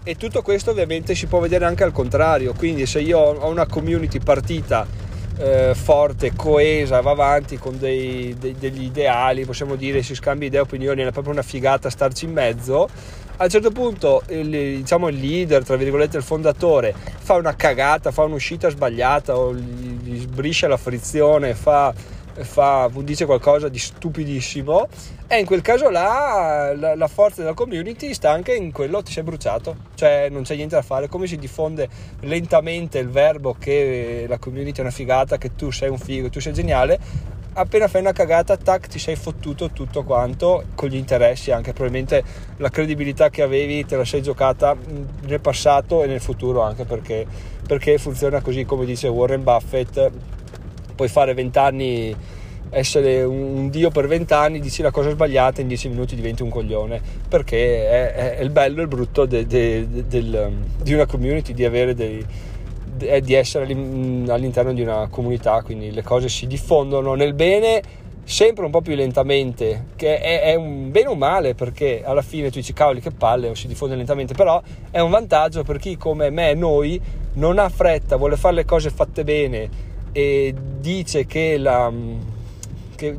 E 0.02 0.16
tutto 0.16 0.42
questo 0.42 0.72
ovviamente 0.72 1.14
si 1.14 1.26
può 1.26 1.40
vedere 1.40 1.64
anche 1.64 1.82
al 1.82 1.92
contrario, 1.92 2.52
quindi 2.52 2.84
se 2.84 3.00
io 3.00 3.18
ho 3.18 3.48
una 3.48 3.66
community 3.66 4.20
partita 4.20 4.86
eh, 5.38 5.74
forte, 5.74 6.32
coesa, 6.34 7.00
va 7.00 7.10
avanti 7.10 7.58
con 7.58 7.78
dei, 7.78 8.34
dei, 8.38 8.54
degli 8.58 8.84
ideali, 8.84 9.44
possiamo 9.44 9.74
dire, 9.76 10.02
si 10.02 10.14
scambia 10.14 10.48
idee 10.48 10.60
opinioni, 10.60 11.02
è 11.02 11.10
proprio 11.12 11.32
una 11.32 11.42
figata 11.42 11.90
starci 11.90 12.24
in 12.24 12.32
mezzo. 12.32 12.88
A 13.36 13.44
un 13.44 13.50
certo 13.50 13.70
punto 13.70 14.22
il, 14.28 14.48
diciamo, 14.48 15.08
il 15.08 15.18
leader, 15.18 15.64
tra 15.64 15.76
virgolette 15.76 16.16
il 16.16 16.22
fondatore, 16.22 16.94
fa 17.18 17.34
una 17.34 17.56
cagata, 17.56 18.12
fa 18.12 18.22
un'uscita 18.22 18.68
sbagliata 18.68 19.36
o 19.36 19.52
gli, 19.52 19.98
gli 20.02 20.20
sbriscia 20.20 20.68
la 20.68 20.76
frizione, 20.76 21.54
fa 21.54 21.92
fa, 22.42 22.90
dice 22.92 23.26
qualcosa 23.26 23.68
di 23.68 23.78
stupidissimo. 23.78 24.88
E 25.26 25.38
in 25.38 25.46
quel 25.46 25.62
caso 25.62 25.88
là 25.90 26.74
la, 26.76 26.94
la, 26.94 27.08
forza 27.08 27.40
della 27.42 27.54
community 27.54 28.12
sta 28.12 28.30
anche 28.30 28.54
in 28.54 28.72
quello 28.72 29.02
ti 29.02 29.12
sei 29.12 29.22
bruciato. 29.22 29.76
Cioè 29.94 30.28
non 30.30 30.42
c'è 30.42 30.56
niente 30.56 30.74
da 30.74 30.82
fare 30.82 31.08
come 31.08 31.26
si 31.26 31.36
diffonde 31.36 31.88
lentamente 32.20 32.98
il 32.98 33.08
verbo 33.08 33.56
che 33.58 34.26
la 34.28 34.38
community 34.38 34.78
è 34.78 34.82
una 34.82 34.90
figata 34.90 35.38
che 35.38 35.54
tu 35.54 35.70
sei 35.70 35.88
un 35.88 35.98
figo 35.98 36.28
tu 36.30 36.40
sei 36.40 36.52
geniale. 36.52 36.98
Appena 37.56 37.86
fai 37.86 38.00
una 38.00 38.10
cagata 38.10 38.56
tac 38.56 38.88
ti 38.88 38.98
sei 38.98 39.14
fottuto 39.14 39.70
tutto 39.70 40.02
quanto 40.02 40.64
con 40.74 40.88
gli 40.88 40.96
interessi 40.96 41.52
anche 41.52 41.72
probabilmente 41.72 42.24
la 42.56 42.68
credibilità 42.68 43.30
che 43.30 43.42
avevi 43.42 43.86
te 43.86 43.96
la 43.96 44.04
sei 44.04 44.22
giocata 44.22 44.76
nel 45.26 45.40
passato 45.40 46.02
e 46.02 46.08
nel 46.08 46.20
futuro 46.20 46.62
anche 46.62 46.84
perché, 46.84 47.24
perché 47.64 47.96
funziona 47.98 48.40
così 48.40 48.64
come 48.64 48.84
dice 48.84 49.06
Warren 49.06 49.44
Buffett 49.44 50.10
puoi 50.94 51.08
fare 51.08 51.34
20 51.34 51.58
anni 51.58 52.16
essere 52.74 53.22
un 53.22 53.70
dio 53.70 53.90
per 53.90 54.06
20 54.06 54.32
anni, 54.32 54.60
dici 54.60 54.82
la 54.82 54.90
cosa 54.90 55.10
sbagliata 55.10 55.60
in 55.60 55.68
10 55.68 55.88
minuti 55.88 56.16
diventi 56.16 56.42
un 56.42 56.48
coglione 56.48 57.00
perché 57.28 57.88
è, 57.88 58.36
è 58.36 58.42
il 58.42 58.50
bello 58.50 58.80
e 58.80 58.82
il 58.82 58.88
brutto 58.88 59.26
de, 59.26 59.46
de, 59.46 59.88
de, 59.88 60.06
del, 60.06 60.52
di 60.82 60.92
una 60.92 61.06
community 61.06 61.54
di 61.54 61.94
dei, 61.94 62.26
di 63.22 63.34
essere 63.34 63.64
all'interno 63.64 64.72
di 64.72 64.82
una 64.82 65.08
comunità 65.08 65.62
quindi 65.62 65.92
le 65.92 66.02
cose 66.02 66.28
si 66.28 66.46
diffondono 66.46 67.14
nel 67.14 67.34
bene 67.34 67.82
sempre 68.24 68.64
un 68.64 68.70
po' 68.70 68.80
più 68.80 68.94
lentamente 68.94 69.86
che 69.96 70.18
è, 70.18 70.42
è 70.42 70.54
un 70.54 70.90
bene 70.90 71.08
o 71.08 71.14
male 71.14 71.54
perché 71.54 72.02
alla 72.04 72.22
fine 72.22 72.50
tu 72.50 72.58
dici 72.58 72.72
cavoli 72.72 73.00
che 73.00 73.10
palle 73.10 73.48
o 73.48 73.54
si 73.54 73.66
diffonde 73.66 73.96
lentamente 73.96 74.34
però 74.34 74.60
è 74.90 75.00
un 75.00 75.10
vantaggio 75.10 75.62
per 75.62 75.78
chi 75.78 75.96
come 75.96 76.30
me 76.30 76.50
e 76.50 76.54
noi 76.54 77.00
non 77.34 77.58
ha 77.58 77.68
fretta 77.68 78.16
vuole 78.16 78.36
fare 78.36 78.54
le 78.54 78.64
cose 78.64 78.90
fatte 78.90 79.24
bene 79.24 79.92
e 80.14 80.54
dice 80.78 81.26
che, 81.26 81.58
la, 81.58 81.92
che 82.94 83.16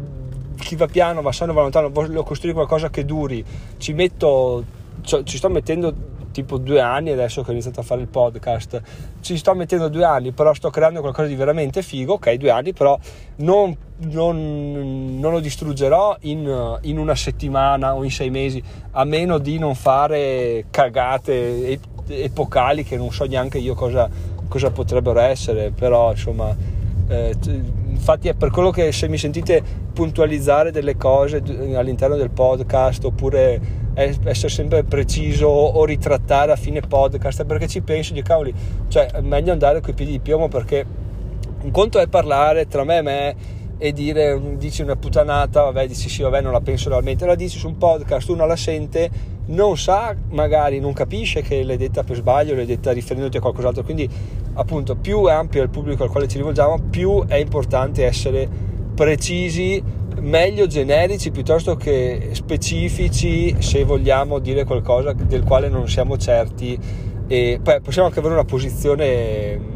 chi 0.55 0.77
va 0.77 0.87
piano 0.87 1.21
va 1.21 1.33
sano 1.33 1.51
va 1.51 1.61
lontano, 1.61 1.89
voglio 1.89 2.23
costruire 2.23 2.55
qualcosa 2.55 2.89
che 2.89 3.03
duri, 3.03 3.43
ci 3.75 3.91
metto, 3.91 4.63
ci 5.01 5.37
sto 5.37 5.49
mettendo 5.49 5.93
tipo 6.31 6.57
due 6.57 6.79
anni 6.79 7.11
adesso 7.11 7.41
che 7.43 7.49
ho 7.49 7.51
iniziato 7.51 7.81
a 7.81 7.83
fare 7.83 7.99
il 7.99 8.07
podcast, 8.07 8.81
ci 9.19 9.35
sto 9.35 9.53
mettendo 9.55 9.89
due 9.89 10.05
anni, 10.05 10.31
però 10.31 10.53
sto 10.53 10.69
creando 10.69 11.01
qualcosa 11.01 11.27
di 11.27 11.35
veramente 11.35 11.81
figo, 11.81 12.13
ok, 12.13 12.33
due 12.35 12.49
anni, 12.49 12.71
però 12.71 12.97
non, 13.37 13.75
non, 13.97 15.19
non 15.19 15.31
lo 15.33 15.41
distruggerò 15.41 16.15
in, 16.21 16.79
in, 16.83 16.97
una 16.97 17.15
settimana 17.15 17.93
o 17.93 18.05
in 18.05 18.11
sei 18.11 18.29
mesi, 18.29 18.63
a 18.91 19.03
meno 19.03 19.37
di 19.37 19.57
non 19.57 19.75
fare 19.75 20.67
cagate 20.69 21.77
epocali 22.07 22.85
che 22.85 22.95
non 22.95 23.11
so 23.11 23.25
neanche 23.25 23.57
io 23.57 23.73
cosa, 23.73 24.09
cosa 24.47 24.71
potrebbero 24.71 25.19
essere, 25.19 25.71
però 25.71 26.11
insomma 26.11 26.83
eh, 27.07 27.35
infatti 27.87 28.27
è 28.27 28.33
per 28.33 28.49
quello 28.49 28.71
che 28.71 28.91
se 28.91 29.07
mi 29.07 29.17
sentite 29.17 29.61
puntualizzare 29.93 30.71
delle 30.71 30.97
cose 30.97 31.41
all'interno 31.75 32.15
del 32.15 32.31
podcast 32.31 33.05
oppure 33.05 33.83
essere 33.93 34.49
sempre 34.49 34.83
preciso 34.83 35.47
o 35.47 35.85
ritrattare 35.85 36.51
a 36.51 36.55
fine 36.55 36.81
podcast 36.81 37.45
perché 37.45 37.67
ci 37.67 37.81
penso 37.81 38.13
di 38.13 38.21
cavoli 38.21 38.53
cioè 38.87 39.05
è 39.05 39.21
meglio 39.21 39.53
andare 39.53 39.79
coi 39.81 39.93
piedi 39.93 40.11
di 40.11 40.19
piombo 40.19 40.47
perché 40.47 40.85
un 41.61 41.71
conto 41.71 41.99
è 41.99 42.07
parlare 42.07 42.67
tra 42.67 42.83
me 42.83 42.97
e 42.97 43.01
me 43.01 43.35
e 43.77 43.91
dire 43.91 44.39
dici 44.57 44.81
una 44.81 44.95
puttanata 44.95 45.63
vabbè 45.63 45.87
dici 45.87 46.09
sì 46.09 46.21
vabbè 46.21 46.41
non 46.41 46.51
la 46.51 46.61
penso 46.61 46.89
realmente 46.89 47.25
la 47.25 47.35
dici 47.35 47.57
su 47.57 47.67
un 47.67 47.77
podcast 47.77 48.29
uno 48.29 48.45
la 48.45 48.55
sente 48.55 49.09
non 49.47 49.77
sa 49.77 50.15
magari 50.29 50.79
non 50.79 50.93
capisce 50.93 51.41
che 51.41 51.63
l'hai 51.63 51.77
detta 51.77 52.03
per 52.03 52.15
sbaglio 52.15 52.55
l'hai 52.55 52.65
detta 52.65 52.91
riferendoti 52.91 53.37
a 53.37 53.41
qualcos'altro. 53.41 53.83
Quindi 53.83 54.09
appunto 54.53 54.95
più 54.95 55.25
è 55.27 55.31
ampio 55.31 55.61
il 55.61 55.69
pubblico 55.69 56.03
al 56.03 56.09
quale 56.09 56.27
ci 56.27 56.37
rivolgiamo 56.37 56.79
più 56.89 57.25
è 57.27 57.35
importante 57.35 58.05
essere 58.05 58.47
precisi 58.95 59.83
meglio 60.21 60.65
generici 60.65 61.29
piuttosto 61.29 61.75
che 61.75 62.29
specifici 62.31 63.61
se 63.61 63.83
vogliamo 63.83 64.39
dire 64.39 64.63
qualcosa 64.63 65.13
del 65.13 65.43
quale 65.43 65.69
non 65.69 65.87
siamo 65.87 66.17
certi. 66.17 66.79
E 67.27 67.59
poi 67.61 67.81
possiamo 67.81 68.07
anche 68.07 68.19
avere 68.19 68.35
una 68.35 68.45
posizione 68.45 69.73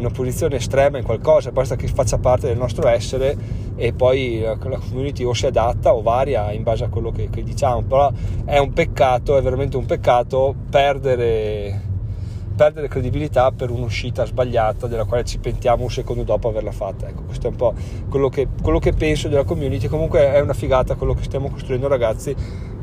una 0.00 0.08
posizione 0.08 0.56
estrema 0.56 0.96
in 0.96 1.04
qualcosa, 1.04 1.52
basta 1.52 1.76
che 1.76 1.86
faccia 1.86 2.18
parte 2.18 2.46
del 2.46 2.56
nostro 2.56 2.88
essere 2.88 3.36
e 3.80 3.94
poi 3.94 4.40
la 4.40 4.58
community 4.58 5.24
o 5.24 5.32
si 5.32 5.46
adatta 5.46 5.94
o 5.94 6.02
varia 6.02 6.52
in 6.52 6.62
base 6.62 6.84
a 6.84 6.88
quello 6.88 7.10
che, 7.10 7.30
che 7.30 7.42
diciamo, 7.42 7.80
però 7.80 8.12
è 8.44 8.58
un 8.58 8.74
peccato, 8.74 9.38
è 9.38 9.42
veramente 9.42 9.78
un 9.78 9.86
peccato 9.86 10.54
perdere, 10.68 11.80
perdere 12.54 12.88
credibilità 12.88 13.50
per 13.52 13.70
un'uscita 13.70 14.26
sbagliata 14.26 14.86
della 14.86 15.06
quale 15.06 15.24
ci 15.24 15.38
pentiamo 15.38 15.84
un 15.84 15.90
secondo 15.90 16.24
dopo 16.24 16.48
averla 16.48 16.72
fatta. 16.72 17.08
Ecco, 17.08 17.22
questo 17.22 17.46
è 17.46 17.50
un 17.50 17.56
po' 17.56 17.72
quello 18.10 18.28
che, 18.28 18.48
quello 18.60 18.78
che 18.78 18.92
penso 18.92 19.28
della 19.28 19.44
community, 19.44 19.88
comunque 19.88 20.30
è 20.30 20.40
una 20.40 20.52
figata 20.52 20.94
quello 20.94 21.14
che 21.14 21.22
stiamo 21.22 21.48
costruendo 21.48 21.88
ragazzi. 21.88 22.36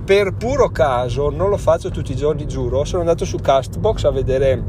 Per 0.04 0.34
puro 0.34 0.70
caso, 0.70 1.30
non 1.30 1.50
lo 1.50 1.58
faccio 1.58 1.92
tutti 1.92 2.14
i 2.14 2.16
giorni, 2.16 2.48
giuro, 2.48 2.86
sono 2.86 3.02
andato 3.02 3.24
su 3.24 3.38
Castbox 3.38 4.04
a 4.06 4.10
vedere 4.10 4.64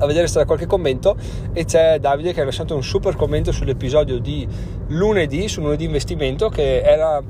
a 0.00 0.06
vedere 0.06 0.26
se 0.26 0.40
c'è 0.40 0.46
qualche 0.46 0.66
commento 0.66 1.16
e 1.52 1.64
c'è 1.64 1.98
Davide 1.98 2.32
che 2.32 2.40
ha 2.40 2.44
lasciato 2.44 2.74
un 2.74 2.82
super 2.82 3.16
commento 3.16 3.52
sull'episodio 3.52 4.18
di 4.18 4.46
lunedì, 4.88 5.46
su 5.48 5.60
lunedì 5.60 5.84
investimento 5.84 6.48
che 6.48 6.80
era 6.80 7.22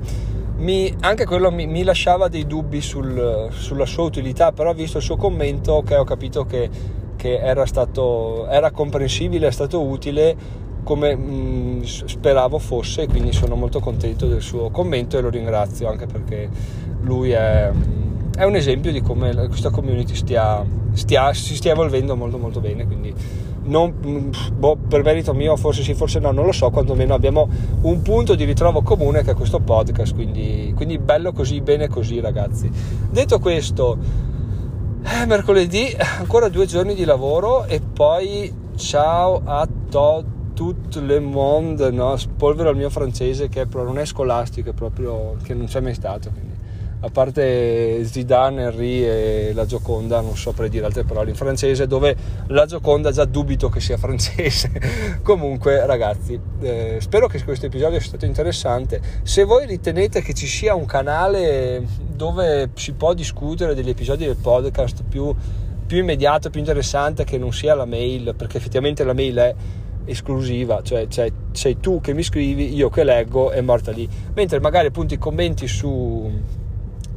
mi, 0.57 0.95
anche 1.01 1.25
quello 1.25 1.51
mi, 1.51 1.65
mi, 1.65 1.83
lasciava 1.83 2.27
dei 2.27 2.45
dubbi 2.45 2.81
sul, 2.81 3.49
sulla 3.51 3.85
sua 3.85 4.03
utilità 4.03 4.51
però 4.51 4.73
visto 4.73 4.97
il 4.97 5.03
suo 5.03 5.17
commento 5.17 5.81
che 5.85 5.95
ho 5.95 6.03
capito 6.03 6.45
che, 6.45 6.69
che 7.15 7.39
era 7.39 7.65
stato 7.65 8.47
era 8.47 8.71
comprensibile, 8.71 9.47
è 9.47 9.51
stato 9.51 9.81
utile 9.81 10.35
come 10.83 11.15
mh, 11.15 11.31
mm, 11.31 11.81
speravo 11.83 12.57
fosse 12.59 13.07
quindi 13.07 13.33
sono 13.33 13.55
molto 13.55 13.79
contento 13.79 14.27
del 14.27 14.41
suo 14.41 14.69
commento 14.69 15.17
e 15.17 15.21
lo 15.21 15.29
ringrazio 15.29 15.89
anche 15.89 16.05
perché 16.05 16.49
lui 17.01 17.31
è, 17.31 17.71
è 18.35 18.43
un 18.43 18.55
esempio 18.55 18.91
di 18.91 19.01
come 19.01 19.33
questa 19.47 19.69
community 19.69 20.15
stia 20.15 20.63
stia, 20.93 21.33
si 21.33 21.55
stia 21.55 21.71
evolvendo 21.71 22.15
molto 22.15 22.37
molto 22.37 22.59
bene 22.59 22.85
quindi 22.85 23.13
non, 23.63 24.31
boh, 24.53 24.75
per 24.75 25.03
merito 25.03 25.33
mio 25.33 25.55
forse 25.55 25.83
sì 25.83 25.93
forse 25.93 26.19
no 26.19 26.31
non 26.31 26.45
lo 26.45 26.51
so 26.51 26.69
quantomeno 26.69 27.13
abbiamo 27.13 27.47
un 27.81 28.01
punto 28.01 28.35
di 28.35 28.43
ritrovo 28.43 28.81
comune 28.81 29.23
che 29.23 29.31
è 29.31 29.35
questo 29.35 29.59
podcast 29.59 30.13
quindi, 30.13 30.73
quindi 30.75 30.97
bello 30.97 31.31
così 31.31 31.61
bene 31.61 31.87
così 31.87 32.19
ragazzi 32.19 32.69
detto 33.09 33.39
questo 33.39 33.97
eh, 35.03 35.25
mercoledì 35.25 35.95
ancora 36.17 36.49
due 36.49 36.65
giorni 36.65 36.95
di 36.95 37.05
lavoro 37.05 37.65
e 37.65 37.81
poi 37.81 38.51
ciao 38.75 39.41
a 39.43 39.67
to, 39.89 40.23
tutto 40.53 40.99
le 41.01 41.19
monde 41.19 41.91
no? 41.91 42.15
spolvero 42.17 42.69
il 42.71 42.77
mio 42.77 42.89
francese 42.89 43.49
che 43.49 43.67
non 43.71 43.99
è 43.99 44.05
scolastico 44.05 44.71
è 44.71 44.73
proprio 44.73 45.35
che 45.43 45.53
non 45.53 45.65
c'è 45.65 45.79
mai 45.79 45.93
stato 45.93 46.29
quindi 46.31 46.60
a 47.03 47.09
parte 47.09 48.03
Zidane, 48.05 48.61
Henry 48.61 49.03
e 49.03 49.51
la 49.53 49.65
Gioconda, 49.65 50.21
non 50.21 50.37
saprei 50.37 50.69
dire 50.69 50.85
altre 50.85 51.03
parole 51.03 51.31
in 51.31 51.35
francese, 51.35 51.87
dove 51.87 52.15
la 52.47 52.65
Gioconda 52.65 53.11
già 53.11 53.25
dubito 53.25 53.69
che 53.69 53.79
sia 53.79 53.97
francese. 53.99 55.19
Comunque, 55.23 55.85
ragazzi, 55.85 56.39
eh, 56.61 56.97
spero 56.99 57.27
che 57.27 57.43
questo 57.43 57.65
episodio 57.65 57.99
sia 57.99 58.09
stato 58.09 58.25
interessante. 58.25 59.01
Se 59.23 59.43
voi 59.43 59.65
ritenete 59.65 60.21
che 60.21 60.33
ci 60.33 60.45
sia 60.45 60.75
un 60.75 60.85
canale 60.85 61.83
dove 62.15 62.69
si 62.75 62.93
può 62.93 63.13
discutere 63.13 63.73
degli 63.73 63.89
episodi 63.89 64.25
del 64.25 64.37
podcast 64.37 65.03
più, 65.07 65.33
più 65.87 65.97
immediato, 65.97 66.51
più 66.51 66.59
interessante, 66.59 67.23
che 67.23 67.39
non 67.39 67.51
sia 67.51 67.73
la 67.73 67.85
mail, 67.85 68.35
perché 68.37 68.57
effettivamente 68.57 69.03
la 69.03 69.13
mail 69.13 69.35
è 69.37 69.55
esclusiva, 70.05 70.81
cioè, 70.83 71.07
cioè, 71.07 71.31
sei 71.51 71.79
tu 71.79 71.99
che 71.99 72.13
mi 72.13 72.21
scrivi, 72.21 72.75
io 72.75 72.89
che 72.89 73.03
leggo, 73.03 73.49
è 73.49 73.61
morta 73.61 73.91
lì. 73.91 74.07
Mentre 74.35 74.59
magari 74.59 74.87
appunto 74.87 75.15
i 75.15 75.17
commenti 75.17 75.67
su 75.67 76.59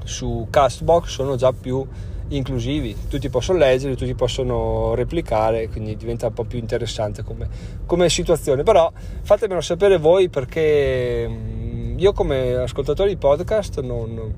su 0.04 0.46
Castbox 0.48 1.08
sono 1.08 1.36
già 1.36 1.52
più 1.52 1.84
inclusivi, 2.28 2.96
tutti 3.08 3.28
possono 3.28 3.58
leggere, 3.58 3.96
tutti 3.96 4.14
possono 4.14 4.94
replicare, 4.94 5.68
quindi 5.68 5.96
diventa 5.96 6.28
un 6.28 6.32
po' 6.32 6.44
più 6.44 6.58
interessante 6.58 7.22
come, 7.22 7.48
come 7.86 8.08
situazione. 8.08 8.62
Però 8.62 8.90
fatemelo 9.22 9.60
sapere 9.60 9.98
voi 9.98 10.28
perché 10.28 11.26
mm, 11.28 11.98
io 11.98 12.12
come 12.12 12.54
ascoltatore 12.54 13.10
di 13.10 13.16
podcast 13.16 13.80
non, 13.80 14.34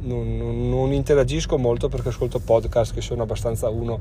non, 0.00 0.68
non, 0.68 0.92
interagisco 0.92 1.58
molto 1.58 1.88
perché 1.88 2.08
ascolto 2.08 2.38
podcast 2.38 2.94
che 2.94 3.00
sono 3.00 3.22
abbastanza 3.22 3.68
uno, 3.68 4.00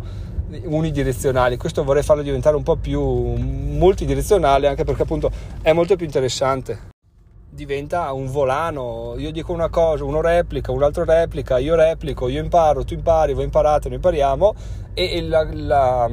unidirezionali. 0.63 1.57
Questo 1.57 1.83
vorrei 1.83 2.03
farlo 2.03 2.21
diventare 2.21 2.55
un 2.55 2.63
po' 2.63 2.75
più 2.75 3.01
multidirezionale 3.01 4.67
anche 4.67 4.83
perché 4.83 5.01
appunto 5.03 5.31
è 5.61 5.73
molto 5.73 5.95
più 5.95 6.05
interessante 6.05 6.95
diventa 7.49 8.11
un 8.11 8.27
volano, 8.27 9.15
io 9.17 9.31
dico 9.31 9.51
una 9.53 9.69
cosa, 9.69 10.03
uno 10.03 10.21
replica, 10.21 10.71
un 10.71 10.83
altro 10.83 11.03
replica, 11.03 11.57
io 11.57 11.75
replico, 11.75 12.27
io 12.27 12.41
imparo, 12.41 12.83
tu 12.83 12.93
impari, 12.93 13.33
voi 13.33 13.45
imparate, 13.45 13.87
noi 13.87 13.95
impariamo. 13.95 14.55
E, 14.93 15.21
la, 15.21 15.47
la, 15.51 16.11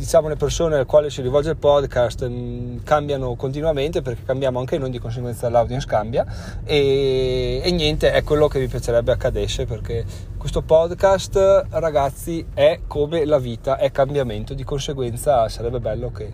diciamo 0.00 0.28
le 0.28 0.36
persone 0.36 0.76
alle 0.76 0.86
quali 0.86 1.10
si 1.10 1.20
rivolge 1.20 1.50
il 1.50 1.56
podcast 1.56 2.26
mm, 2.26 2.78
cambiano 2.84 3.34
continuamente 3.34 4.00
perché 4.00 4.22
cambiamo 4.24 4.58
anche 4.58 4.78
noi, 4.78 4.90
di 4.90 4.98
conseguenza 4.98 5.48
l'audience 5.48 5.86
cambia. 5.86 6.24
E, 6.64 7.60
e 7.62 7.70
niente, 7.70 8.12
è 8.12 8.22
quello 8.22 8.48
che 8.48 8.58
mi 8.58 8.66
piacerebbe 8.66 9.12
accadesse 9.12 9.66
perché 9.66 10.04
questo 10.36 10.62
podcast 10.62 11.66
ragazzi 11.70 12.46
è 12.54 12.80
come 12.86 13.24
la 13.24 13.38
vita, 13.38 13.76
è 13.76 13.90
cambiamento, 13.90 14.54
di 14.54 14.64
conseguenza 14.64 15.48
sarebbe 15.48 15.80
bello 15.80 16.10
che 16.10 16.32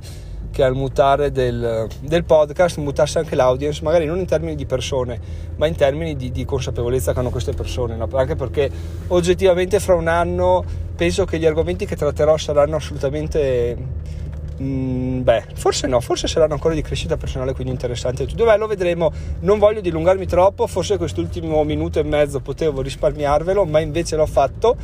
che 0.57 0.63
al 0.63 0.75
mutare 0.75 1.31
del, 1.33 1.87
del, 2.01 2.25
podcast 2.25 2.79
mutasse 2.79 3.19
anche 3.19 3.35
l'audience, 3.35 3.83
magari 3.83 4.07
non 4.07 4.19
in 4.19 4.25
termini 4.25 4.55
di 4.55 4.65
persone, 4.65 5.21
ma 5.57 5.67
in 5.67 5.77
termini 5.77 6.17
di, 6.17 6.33
di 6.33 6.47
consapevolezza 6.47 7.13
che 7.13 7.19
hanno 7.19 7.29
queste 7.29 7.53
persone, 7.53 7.95
no? 7.95 8.09
anche 8.15 8.37
perché 8.37 8.71
oggettivamente 9.09 9.81
fra 9.81 9.93
un 9.93 10.09
anno 10.09 10.65
penso 10.97 11.27
che 11.27 11.39
gli 11.39 11.45
argomenti 11.45 11.85
che 11.85 11.95
tratterò 11.95 12.39
saranno 12.39 12.77
assolutamente... 12.77 13.77
Mm, 14.63 15.21
beh, 15.21 15.45
forse 15.57 15.87
no, 15.89 16.01
forse 16.01 16.27
saranno 16.27 16.55
ancora 16.55 16.73
di 16.73 16.81
crescita 16.81 17.19
personale, 17.19 17.53
quindi 17.53 17.73
interessanti. 17.75 18.27
Dov'è 18.35 18.57
lo 18.57 18.67
vedremo. 18.67 19.13
Non 19.41 19.59
voglio 19.59 19.83
dilungarmi 19.83 20.25
troppo, 20.25 20.67
forse 20.67 20.97
quest'ultimo 20.97 21.63
minuto 21.65 21.99
e 21.99 22.03
mezzo 22.03 22.41
potevo 22.41 22.81
risparmiarvelo, 22.81 23.67
ma 23.67 23.81
invece 23.81 24.17
l'ho 24.17 24.25
fatto 24.25 24.75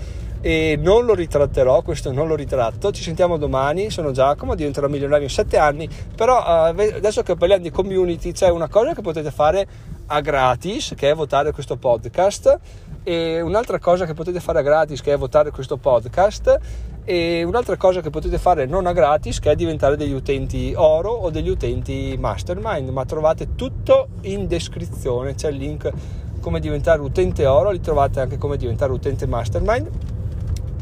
e 0.43 0.77
non 0.77 1.05
lo 1.05 1.15
ritratterò, 1.15 1.83
questo 1.83 2.11
non 2.11 2.27
lo 2.27 2.35
ritratto. 2.35 2.91
Ci 2.91 3.03
sentiamo 3.03 3.37
domani, 3.37 3.91
sono 3.91 4.11
Giacomo, 4.11 4.57
diventerò 4.57 4.89
milionario 4.89 5.25
in 5.25 5.31
7 5.31 5.57
anni, 5.57 5.89
però 6.17 6.39
uh, 6.39 6.75
adesso 6.77 7.23
che 7.23 7.37
parliamo 7.37 7.63
di 7.63 7.71
community 7.71 8.33
c'è 8.33 8.51
una 8.51 8.69
cosa 8.69 8.93
che 8.93 9.03
potete 9.03 9.31
fare 9.31 9.67
a 10.07 10.21
gratis, 10.21 10.95
che 10.97 11.11
è 11.11 11.15
votare 11.15 11.53
questo 11.53 11.77
podcast. 11.77 12.59
E 13.05 13.41
un'altra 13.41 13.79
cosa 13.79 14.05
che 14.05 14.15
potete 14.15 14.41
fare 14.41 14.59
a 14.59 14.63
gratis 14.63 15.01
che 15.01 15.13
è 15.13 15.17
votare 15.17 15.53
questo 15.53 15.77
podcast. 15.77 16.59
E 17.05 17.45
un'altra 17.45 17.77
cosa 17.77 18.01
che 18.01 18.11
potete 18.11 18.39
fare 18.39 18.67
non 18.67 18.87
a 18.87 18.93
gratis 18.93 19.39
che 19.39 19.51
è 19.51 19.55
diventare 19.55 19.97
degli 19.97 20.13
utenti 20.13 20.73
oro 20.77 21.11
o 21.11 21.31
degli 21.31 21.49
utenti 21.49 22.17
mastermind. 22.19 22.89
Ma 22.89 23.05
trovate 23.05 23.55
tutto 23.55 24.09
in 24.23 24.49
descrizione. 24.49 25.35
C'è 25.35 25.51
il 25.51 25.57
link 25.57 25.93
come 26.41 26.59
diventare 26.59 27.01
utente 27.01 27.47
oro 27.47 27.71
li 27.71 27.81
trovate 27.81 28.19
anche 28.19 28.37
come 28.37 28.57
diventare 28.57 28.91
utente 28.91 29.27
mastermind 29.29 29.89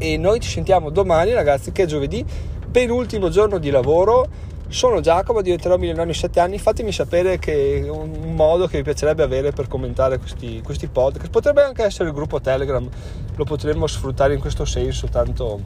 e 0.01 0.17
noi 0.17 0.39
ci 0.39 0.49
sentiamo 0.49 0.89
domani 0.89 1.31
ragazzi 1.31 1.71
che 1.71 1.83
è 1.83 1.85
giovedì, 1.85 2.25
penultimo 2.71 3.29
giorno 3.29 3.59
di 3.59 3.69
lavoro. 3.69 4.27
Sono 4.67 4.99
Giacomo, 4.99 5.41
diventerò 5.41 5.77
milionario 5.77 6.11
in 6.11 6.17
7 6.17 6.39
anni. 6.39 6.57
Fatemi 6.57 6.91
sapere 6.91 7.37
che 7.37 7.85
un 7.87 8.33
modo 8.33 8.65
che 8.65 8.77
vi 8.77 8.83
piacerebbe 8.83 9.21
avere 9.21 9.51
per 9.51 9.67
commentare 9.67 10.17
questi, 10.17 10.59
questi 10.63 10.87
podcast. 10.87 11.29
Potrebbe 11.29 11.61
anche 11.61 11.83
essere 11.83 12.09
il 12.09 12.15
gruppo 12.15 12.41
Telegram, 12.41 12.89
lo 13.35 13.43
potremmo 13.43 13.85
sfruttare 13.85 14.33
in 14.33 14.39
questo 14.39 14.65
senso. 14.65 15.07
Tanto, 15.07 15.59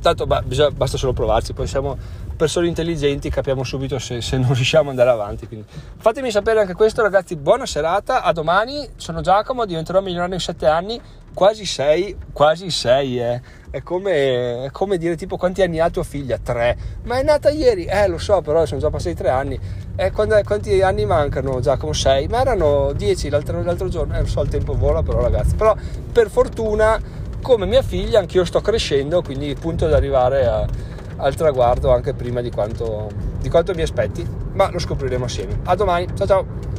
tanto 0.00 0.26
bah, 0.26 0.40
bisogna, 0.40 0.70
basta 0.70 0.96
solo 0.96 1.12
provarci. 1.12 1.52
Poi 1.52 1.66
siamo 1.66 1.98
persone 2.36 2.66
intelligenti, 2.66 3.30
capiamo 3.30 3.64
subito 3.64 3.98
se, 3.98 4.20
se, 4.20 4.36
non 4.38 4.52
riusciamo 4.54 4.90
ad 4.90 4.98
andare 4.98 5.10
avanti. 5.10 5.46
Quindi 5.46 5.66
fatemi 5.96 6.30
sapere 6.30 6.60
anche 6.60 6.74
questo, 6.74 7.02
ragazzi. 7.02 7.36
Buona 7.36 7.66
serata, 7.66 8.22
a 8.22 8.32
domani. 8.32 8.88
Sono 8.96 9.20
Giacomo, 9.20 9.64
diventerò 9.64 10.00
milionario 10.00 10.34
in 10.34 10.40
7 10.40 10.66
anni 10.66 11.00
quasi 11.34 11.64
sei, 11.64 12.16
quasi 12.32 12.70
sei, 12.70 13.18
eh. 13.18 13.40
È 13.70 13.82
come, 13.82 14.64
è 14.64 14.70
come, 14.70 14.98
dire 14.98 15.16
tipo 15.16 15.38
quanti 15.38 15.62
anni 15.62 15.80
ha 15.80 15.88
tua 15.88 16.02
figlia? 16.02 16.36
Tre. 16.36 16.76
Ma 17.04 17.18
è 17.18 17.22
nata 17.22 17.48
ieri? 17.48 17.86
Eh, 17.86 18.06
lo 18.06 18.18
so, 18.18 18.42
però 18.42 18.66
sono 18.66 18.80
già 18.80 18.90
passati 18.90 19.14
tre 19.14 19.30
anni. 19.30 19.58
Eh, 19.96 20.10
quando, 20.10 20.38
quanti 20.44 20.82
anni 20.82 21.06
mancano? 21.06 21.58
Giacomo? 21.60 21.94
Sei? 21.94 22.28
Ma 22.28 22.40
erano 22.42 22.92
dieci 22.92 23.30
l'altro, 23.30 23.62
l'altro 23.62 23.88
giorno. 23.88 24.14
Eh, 24.14 24.20
lo 24.20 24.26
so, 24.26 24.42
il 24.42 24.50
tempo 24.50 24.74
vola 24.76 25.02
però 25.02 25.22
ragazzi. 25.22 25.54
Però 25.54 25.74
per 26.12 26.28
fortuna, 26.28 27.00
come 27.40 27.64
mia 27.64 27.80
figlia, 27.80 28.18
anch'io 28.18 28.44
sto 28.44 28.60
crescendo, 28.60 29.22
quindi 29.22 29.56
punto 29.58 29.86
ad 29.86 29.94
arrivare 29.94 30.44
a, 30.44 30.66
al 31.16 31.34
traguardo 31.34 31.92
anche 31.92 32.14
prima 32.14 32.40
di 32.40 32.50
quanto, 32.50 33.10
di 33.40 33.48
quanto 33.48 33.74
mi 33.74 33.82
aspetti. 33.82 34.26
Ma 34.52 34.70
lo 34.70 34.78
scopriremo 34.78 35.24
assieme. 35.24 35.60
A 35.64 35.74
domani, 35.74 36.06
ciao 36.14 36.26
ciao! 36.26 36.62